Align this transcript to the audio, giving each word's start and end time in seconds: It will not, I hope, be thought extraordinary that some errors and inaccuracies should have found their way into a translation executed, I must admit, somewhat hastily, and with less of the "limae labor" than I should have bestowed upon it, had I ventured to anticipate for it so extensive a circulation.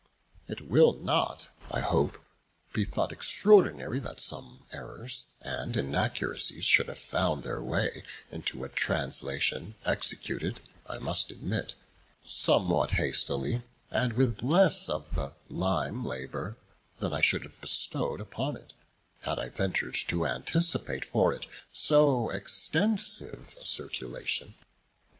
It 0.47 0.61
will 0.61 0.93
not, 0.93 1.49
I 1.69 1.79
hope, 1.79 2.17
be 2.73 2.85
thought 2.85 3.11
extraordinary 3.11 3.99
that 3.99 4.19
some 4.19 4.63
errors 4.71 5.27
and 5.41 5.77
inaccuracies 5.77 6.65
should 6.65 6.87
have 6.87 6.97
found 6.97 7.43
their 7.43 7.61
way 7.61 8.03
into 8.31 8.63
a 8.63 8.69
translation 8.69 9.75
executed, 9.85 10.59
I 10.89 10.97
must 10.97 11.29
admit, 11.29 11.75
somewhat 12.23 12.93
hastily, 12.97 13.61
and 13.91 14.13
with 14.13 14.41
less 14.41 14.89
of 14.89 15.13
the 15.13 15.33
"limae 15.51 16.03
labor" 16.03 16.57
than 16.97 17.13
I 17.13 17.21
should 17.21 17.43
have 17.43 17.61
bestowed 17.61 18.19
upon 18.19 18.57
it, 18.57 18.73
had 19.21 19.37
I 19.37 19.49
ventured 19.49 19.93
to 20.07 20.25
anticipate 20.25 21.05
for 21.05 21.31
it 21.31 21.45
so 21.71 22.31
extensive 22.31 23.55
a 23.61 23.63
circulation. 23.65 24.55